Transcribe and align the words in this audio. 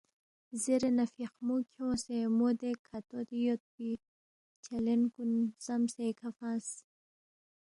زیرے 0.61 0.89
نہ 0.97 1.05
فیاخمو 1.13 1.55
کھیونگسے 1.71 2.17
مو 2.37 2.47
سی 2.51 2.55
دے 2.59 2.69
کھاتودی 2.85 3.39
یودپی 3.45 3.89
چھہ 4.63 4.75
لین 4.85 5.01
کُن 5.13 5.31
زدمسے 5.63 6.01
ایکھہ 6.07 6.29
فنگس 6.37 6.67